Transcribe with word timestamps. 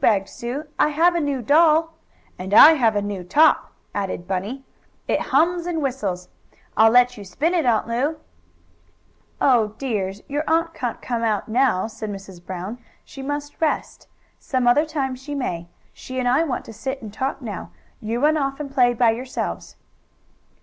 begged 0.00 0.30
Sue. 0.30 0.64
"I 0.78 0.88
have 0.88 1.14
a 1.14 1.20
new 1.20 1.42
doll." 1.42 1.92
"And 2.38 2.54
I 2.54 2.72
have 2.72 2.96
a 2.96 3.02
new 3.02 3.22
top," 3.22 3.70
added 3.94 4.26
Bunny. 4.26 4.64
"It 5.06 5.20
hums 5.20 5.66
and 5.66 5.82
whistles. 5.82 6.30
I'll 6.74 6.90
let 6.90 7.18
you 7.18 7.24
spin 7.26 7.52
it, 7.52 7.66
Aunt 7.66 7.86
Lu." 7.86 8.18
"Oh, 9.42 9.74
dears, 9.76 10.22
your 10.26 10.42
aunt 10.48 10.72
can't 10.72 11.02
come 11.02 11.22
out 11.22 11.48
now," 11.50 11.86
said 11.86 12.08
Mrs. 12.08 12.42
Brown. 12.42 12.78
"She 13.04 13.20
must 13.20 13.60
rest. 13.60 14.08
Some 14.38 14.66
other 14.66 14.86
time 14.86 15.14
she 15.14 15.34
may. 15.34 15.68
She 15.92 16.18
and 16.18 16.26
I 16.28 16.44
want 16.44 16.64
to 16.64 16.72
sit 16.72 17.02
and 17.02 17.12
talk 17.12 17.42
now. 17.42 17.70
You 18.00 18.20
run 18.20 18.38
off 18.38 18.58
and 18.60 18.70
play 18.72 18.94
by 18.94 19.10
yourselves." 19.10 19.76